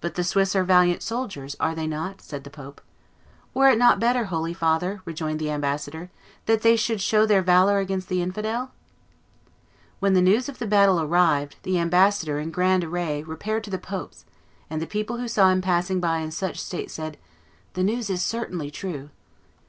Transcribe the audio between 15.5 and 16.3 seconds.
him passing by in